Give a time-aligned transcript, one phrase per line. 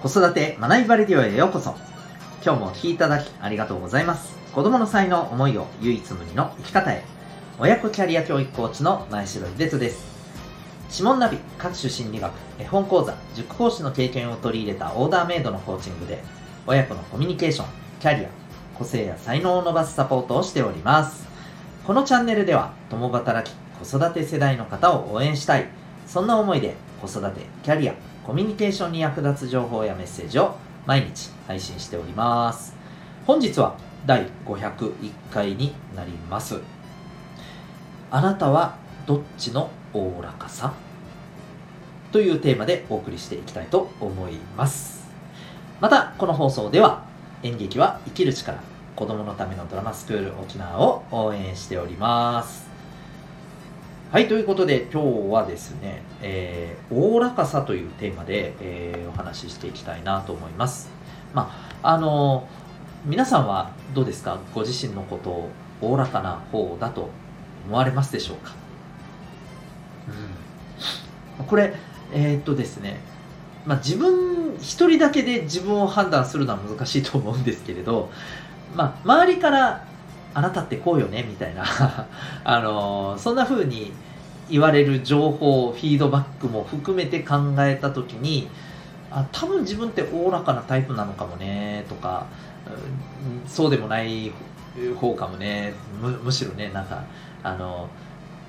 [0.00, 1.74] 子育て学びバレディオへようこそ。
[2.40, 4.38] 今日もお聴きいただきありがとうございます。
[4.52, 7.02] 子供の才能思いを唯一無二の生き方へ。
[7.58, 10.06] 親子キャリア教育コーチの前城秀人です。
[10.92, 16.22] 指紋ナビ各種心理学絵本講座塾講師の経験を取り入れたオーダーメイドのコーチングで
[16.64, 17.66] 親子のコミュニケーション
[17.98, 18.28] キャリア
[18.78, 21.26] 個性や才能を伸ばすサポートをしております。
[21.84, 23.52] このチャンネルでは共働き
[23.84, 25.66] 子育て世代の方を応援したい。
[26.06, 27.94] そんな思いで子育てキャリア
[28.28, 32.76] コミュニケーションに役立つ情報やメッセージを毎日配信しております。
[33.26, 34.92] 本日は第501
[35.32, 36.60] 回になります。
[38.10, 40.74] あなたはどっちのおおらかさ？
[42.12, 45.08] というテーマでお送りしていきたいと思います。
[45.80, 47.04] またこの放送では
[47.42, 48.58] 演劇は生きる力
[48.94, 52.67] 子供のためのドラマスクール沖縄を応援しております。
[54.10, 60.88] はい、ということで今日はですね、えー、おおらかさというテーマで、えー、お話ししていきたいなと思います。
[61.34, 61.50] ま
[61.82, 64.38] あ、あのー、皆さんはどうですか？
[64.54, 65.50] ご自身のことを
[65.82, 67.10] おおらかな方だと
[67.66, 68.54] 思われますでしょうか？
[71.38, 71.44] うん。
[71.44, 71.74] これ、
[72.14, 73.00] えー、っとですね、
[73.66, 78.08] まあ、自分一人だけで自分を判断するのは難しいと思うんですけれど、
[78.74, 79.84] まあ、周りから
[80.38, 81.64] あなたってこうよねみたいな。
[82.44, 83.92] あのそんな風に
[84.48, 88.48] 言われる情報フィードバックも含めて考えた時に
[89.10, 92.26] あ多分自分っておおらかなタイプなのかもねとか
[93.46, 94.32] そうでもない
[95.00, 97.02] 方かもねむしろねなんか
[97.42, 97.88] あの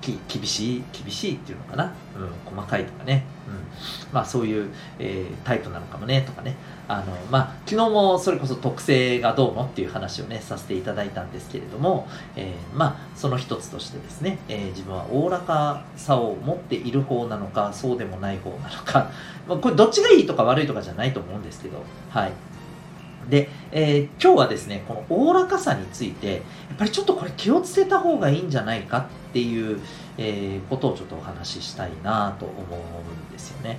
[0.00, 6.56] き厳しい厳しいっていうのかな、うん、細かいとかね、うん、まあそういう、えー、タイプなのかもねとかね。
[6.86, 19.10] あのまあ昨日もそれこそ特性がどうのっていう話をねさせていただいたんですけれども、えー、まあその一つとしてですね、えー、自分はおおらかさを持っている方なのかそうでもない方なのか、
[19.48, 22.32] まあ、これどっちがいいとか悪いとかじゃないと思うんですけどはい
[23.28, 26.40] で、えー、今日はですね、このおおらかさについて、や
[26.74, 29.80] っぱりちょっとこれ気をつけた方がいいんじゃないかっていう、
[30.18, 33.78] えー、ことをちょっとお話ししたいなと思うんですよね。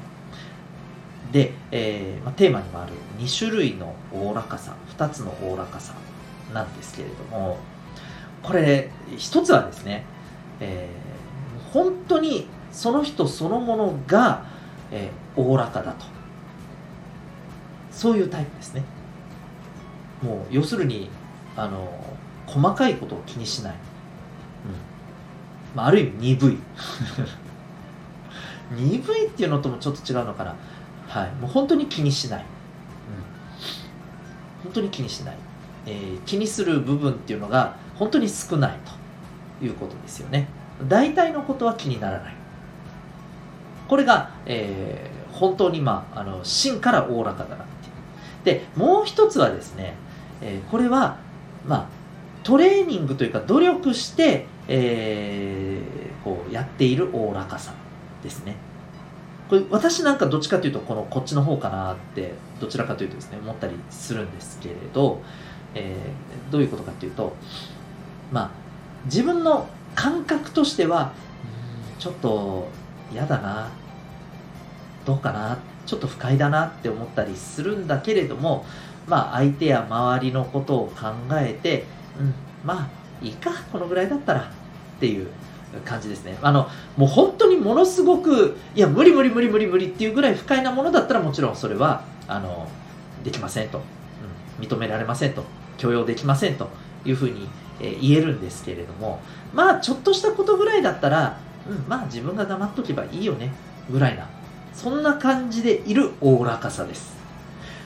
[1.35, 5.93] で、えー、まあ、テーマにもある2種類のおおらかさ、2つのおおらかさ
[6.53, 7.57] なんですけれども、
[8.41, 10.05] これ、一つはですね、
[10.61, 14.45] えー、本当にその人そのものが、
[14.91, 16.05] えー、おおらかだと。
[17.91, 18.85] そういうタイプですね。
[20.23, 21.09] もう要するに
[21.57, 22.01] あの
[22.47, 23.79] 細かいことを気にしない、うん
[25.75, 26.57] まあ、ある意味鈍い
[28.71, 30.55] 鈍いっていうのともちょっと違うのかな
[31.07, 31.31] はい。
[31.35, 32.47] もう本当に気にしない、うん、
[34.63, 35.35] 本当に気にしない、
[35.85, 38.77] えー、気にする部分っていうのが本当に少ない
[39.59, 40.47] ということですよね。
[40.87, 42.33] 大体のことは気にならない。
[43.87, 47.67] これが、えー、本当にまああの芯からおおらかだなっ
[48.43, 48.59] ていう。
[48.59, 49.95] でもう一つはですね
[50.41, 51.17] えー、これは、
[51.65, 51.87] まあ、
[52.43, 57.73] トレーニングというか努力して、えー、こうやっているおおらかさ
[58.23, 58.55] ですね。
[59.49, 65.21] これ私なんかどっちかというとこのこっちの方かなってどちらかというとですね思ったりするんですけれど、
[65.75, 67.35] えー、どういうことかというと
[68.31, 68.51] まあ
[69.05, 71.13] 自分の感覚としては
[71.99, 72.67] ちょっと
[73.11, 73.69] 嫌だな
[75.05, 78.65] どうかなちょっと不快だなって思ったりするんだけれども
[79.07, 81.85] まあ、相手や周りのことを考えて、
[82.19, 82.33] うん、
[82.63, 82.89] まあ、
[83.25, 85.27] いいか、このぐらいだったらっていう
[85.81, 86.37] 感じですね。
[86.41, 92.67] あの、もう本当にものすごく、いや、無理無理無理無理無理っていうぐらい不快なものだったらもちろんそれは、あの、
[93.23, 93.81] できませんと、
[94.59, 95.43] うん、認められませんと、
[95.77, 96.69] 許容できませんと
[97.05, 97.47] いうふうに、
[97.79, 99.19] えー、言えるんですけれども、
[99.53, 101.37] まあ、ちょっとしたことぐらいだったら、
[101.67, 103.51] うん、まあ自分が黙っとけばいいよね、
[103.89, 104.27] ぐらいな、
[104.73, 107.15] そんな感じでいるおおらかさです。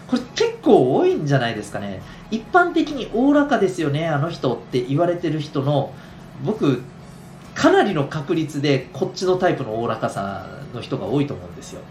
[0.07, 2.01] これ結構多いんじゃないですかね。
[2.31, 5.93] 一般的におおらかですよね、あの人って言われてる人の、
[6.43, 6.81] 僕、
[7.55, 11.81] かなりの確率でこっちのタイプのおおらかさの人が多いと思うんですよ。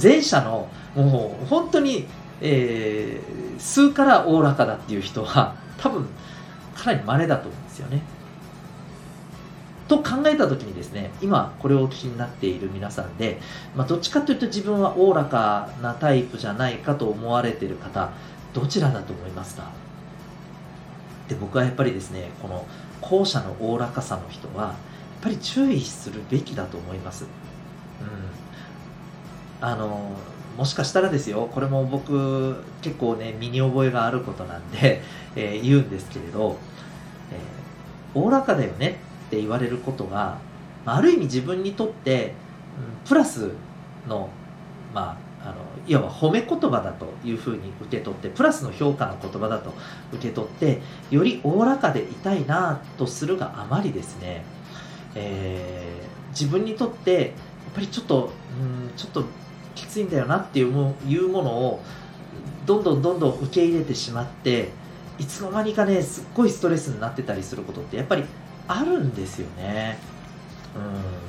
[0.00, 2.06] 前者の、もう本当に、
[2.40, 6.06] えー、数からおおらかだっていう人は、多分、
[6.76, 8.02] かなり稀だと思うんですよね。
[9.88, 13.40] と考えた時にですね、今これをお聞きになっている皆さんで、
[13.74, 18.10] まあ、どっちかというと自分はおおらかなタイプじゃないかと思われている方、
[18.52, 19.70] どちらだと思いますか？
[21.28, 22.66] で、僕はやっぱりですね、この
[23.00, 24.74] 後者のおおらかさの人は、やっ
[25.22, 27.24] ぱり注意するべきだと思います。
[27.24, 27.26] う
[29.64, 29.66] ん。
[29.66, 30.12] あの、
[30.56, 35.02] もしかしたらですよ、これも僕結構ね、身に覚えがあることなんで、
[35.36, 36.56] えー、言うんですけれど、
[37.30, 40.38] えー、おおらかだよねって言われることが、
[40.86, 42.34] ある意味自分にとって、
[43.04, 43.50] うん、プラス
[44.08, 44.30] の、
[44.94, 45.54] まあ、あの
[45.86, 49.72] いわば褒め言葉だというふうに受け取ってプラスの評価の言葉だと
[50.12, 50.80] 受け取って
[51.10, 54.44] よりおおらかでいたいなとするがあまりですね、
[55.14, 57.30] えー、自分にとってやっ
[57.74, 59.24] ぱりちょっとうんちょっと
[59.74, 61.82] きついんだよなっていうもいうものを
[62.66, 64.70] どんどんどんどん受け入れてしまって
[65.18, 68.24] いつの間にかねすっごいストレスになってたりすることってやっぱり
[68.66, 69.98] あるんですよね。
[70.76, 71.27] うん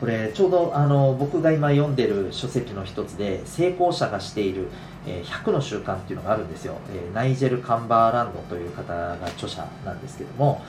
[0.00, 4.68] これちょうどあの僕が今読んでる書籍の一つで成功者がしている、
[5.04, 6.78] 100の習慣っていうのがあるんですよ、
[7.12, 10.62] ナイジェル・カンバーランドという方が著者なんですけども、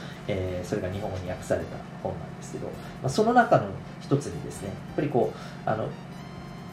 [0.64, 3.70] それが日本語に訳された本なんですけど、その中の
[4.02, 5.34] 一つにですねやっぱりこ
[5.66, 5.88] うあの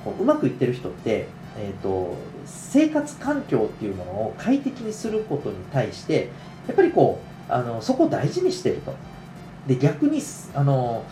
[0.04, 6.30] こううまくいってる人って、えーと、生活環境っていうものを快適にすることに対して
[6.66, 8.94] やっぱりこうあのそこを大事にしてると。
[9.68, 10.22] で逆に
[10.54, 11.04] あの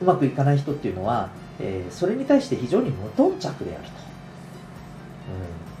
[0.00, 1.28] うまくいかない人っていうのは、
[1.58, 3.90] えー、それに対して非常に無頓着であると、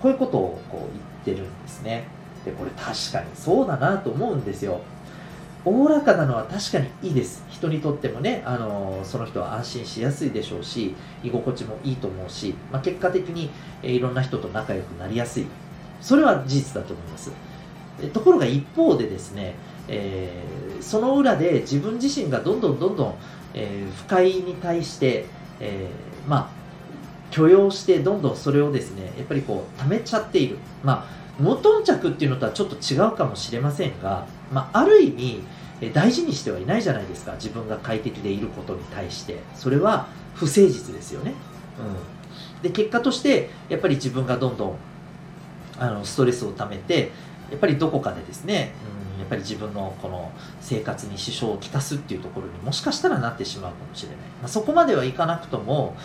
[0.00, 2.04] ん、こういうことをこう言ってるんですね。
[2.44, 4.80] でこれ確かにそうだなと思うんですよ。
[5.64, 7.44] おおらかなのは確かにいいです。
[7.50, 13.50] 人にとってもね、あのその人は安心しやすいでしょうし居心地もいいと思うし、まあ、結果的に、
[13.82, 15.46] えー、いろんな人と仲良くなりやすい。
[16.00, 17.32] それは事実だと思います。
[18.12, 19.54] ところが一方でですね、
[19.88, 23.14] えー、その裏で自分自身がどんどんどんどん
[23.56, 25.26] えー、不快に対して、
[25.58, 26.50] えー、まあ
[27.32, 30.58] 許容してどんどんそれをですねやっぱりこう溜めちゃっている。
[30.84, 35.42] まあ無頓着っていうのとはちょっと違うかもしれませんが、まあ、ある意味
[35.92, 39.40] 大事にしてはいないじゃないですか自分が快適でいることに対して。
[39.54, 41.34] それは不誠実ですよね、
[42.58, 44.76] うん、で結果としてやっぱり自分がどんどん
[45.78, 47.10] あのストレスを溜めて
[47.50, 50.30] やっぱりどこかでですね、うん、やっぱり自分のこの
[50.60, 55.96] 生活に支障をきたすっていうところにもしかしたらなってしまうかもしれない、まあ、そこまではいかなくとも、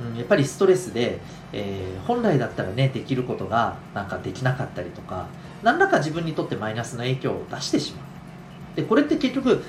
[0.00, 1.18] うん、やっぱりストレスで、
[1.52, 5.26] えー、本来だったらねできることがなんかできなかったりとか
[5.62, 8.76] 何らか自分にとってマイナスの影響を出してしまう。
[8.76, 9.62] でこれって結局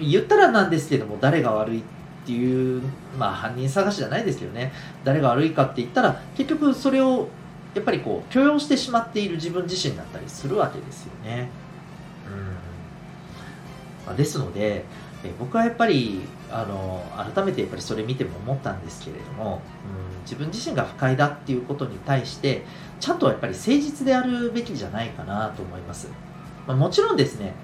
[0.00, 1.82] 言ったらなんですけども誰が悪いっ
[2.26, 2.82] ていう、
[3.18, 4.72] まあ、犯人探しじゃないですけどね。
[5.04, 7.28] 誰が悪いかって言ったら結局それを
[7.74, 11.48] やっぱりこう許容してしまっている自分自身だったりするわけですよね。
[14.16, 14.84] ですので、
[15.24, 16.20] え僕はやっぱり
[16.50, 19.62] あの改めてやっぱりそれ見ても思ったんですけれども、
[20.16, 22.64] うん、自分自身が不快だっていうことに対して
[23.00, 26.08] ちゃんとやっぱり誠実であるべきじゃないかなと思います。
[26.66, 27.54] まあ、もちろんですね、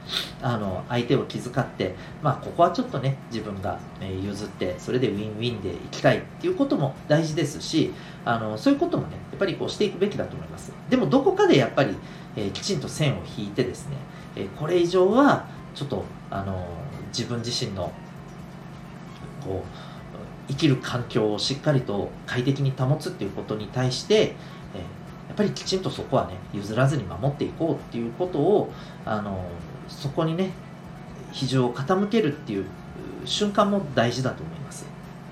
[0.41, 7.93] あの、相手を気遣って、まあ、ここはちょっとね、自分が、譲って、それでウィンウィンでいきたいっていうことも大事ですし、
[8.25, 10.73] あの、そういうこともね、やっぱりこうしていくべきだと思います。
[10.89, 11.97] でも、どこかでやっぱり、
[12.37, 13.97] えー、きちんと線を引いてですね、
[14.37, 16.69] えー、これ以上は、ちょっと、あの、
[17.09, 17.93] 自分自身の、
[19.45, 19.93] こう、
[20.49, 24.37] 生きる環境をしっかりと快適に保つっていうことに対して、
[25.33, 28.71] やっぱりきちんとそこはね譲らずに守っていこうっていうことを
[29.07, 29.43] あの
[29.89, 30.51] そこにね
[31.33, 32.67] 比重を傾けるっていう
[33.25, 34.85] 瞬間も大事だと思います、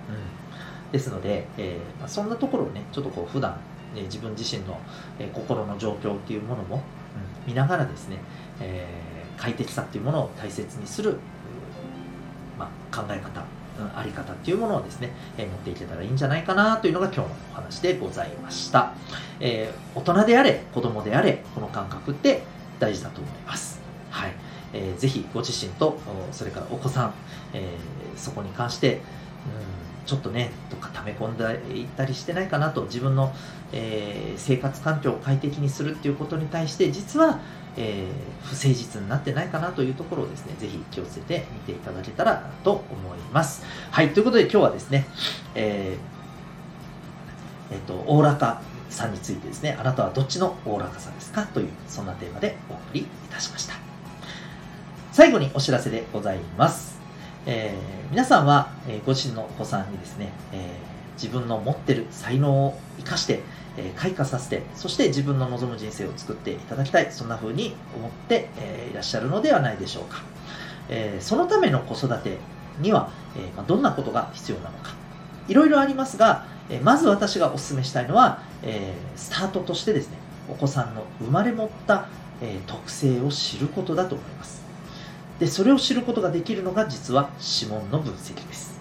[0.08, 3.58] うん、ですので、えーまあ、そんなところをねちょっとこう普段、
[3.94, 4.80] ね、自分自身の、
[5.18, 8.16] えー、心の状況っていうものも、うん、見ながらですね、
[8.58, 11.18] えー、快適さっていうものを大切にする、
[12.58, 13.44] まあ、考え方
[13.96, 18.92] あり方っていうものをですね、えー、持っていけたらいいんじゃないかなというのが今日のお話でございました。
[19.40, 22.42] えー、大人であれ、子供であれ、この感覚って
[22.78, 23.80] 大事だと思います。
[24.10, 24.32] はい。
[24.72, 25.98] えー、ぜひご自身と、
[26.32, 27.14] それからお子さん、
[27.52, 29.00] えー、そこに関して、うん
[30.10, 31.44] ちょっとね、どっか溜め込んで
[31.78, 33.32] いったりしてないかなと、自分の、
[33.72, 37.38] えー、生活環境を快適にするっていうことに対して、実は、
[37.82, 43.64] えー、不誠実になってないかなというところをですね、ぜひ気をつけて見ていただけたらと思います。
[43.90, 45.06] はい、ということで今日はですね、
[45.54, 48.60] えー、えっ、と、おおらか
[48.90, 53.74] さんについてですね、あなたはどっちのおおらかさですかという、そんなテーマでお送りいたしました。
[55.10, 57.00] 最後にお知らせでございます。
[57.46, 60.76] えー、皆さんは、え、ご自身のお子さんにですね、え、
[61.14, 63.40] 自分の持ってる才能を生かして、
[63.76, 70.22] え開花させて、そして自分の望む人生を作っていただきたい、そんな風に思って、えいらっしゃるのではないでしょうか。
[70.88, 72.38] えそのための子育て
[72.80, 74.94] には、えまどんなことが必要なのか。
[75.48, 80.16] いろいろありますが、えまず私がお勧めしたいのは、えスタートとしてですね、
[80.48, 82.06] お子さんの生まれ持った、
[82.40, 84.62] え特性を知ることだと思います。
[85.38, 88.79] で、それを知ることができるのが実は指紋の分析です。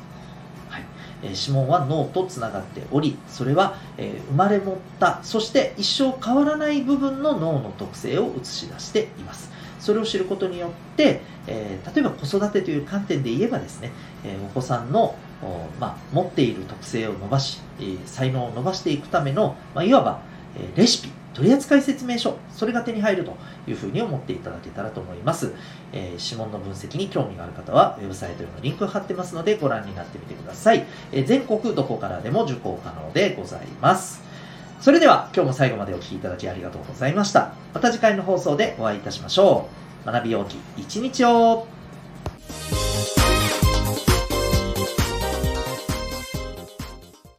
[1.22, 9.50] え指紋は脳とつながっておりそれは、え生まれ持ったそして一生変わらない部分の脳の特性を映し出しています。
[9.80, 13.92] それを知ることによって、え例えば子育てという観点で言えばですね、
[14.26, 15.16] えお子さんの
[15.80, 20.22] まあ、持っている特性を伸ばし、え、才能を伸ばしていくための、まあ、いわば、
[20.58, 25.53] え、レシピ、取扱説明書、それが手に入るというふうに思っていただけたらと思います。
[25.93, 30.86] えー、指紋の分析に興味がある方は、ウェブサイトへのリンク貼ってますので、ご覧になってみてください。
[31.13, 34.22] えー、全国どこからでも受講可能でございます。
[34.81, 37.53] それでは、今日も最後までお聴きいただきありがとうございました。
[37.74, 39.69] また次回の放送でお会いいたしましょ
[40.05, 40.12] う。
[40.12, 41.67] 学びようき一日を